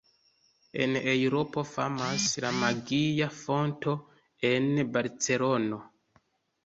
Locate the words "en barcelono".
4.53-5.81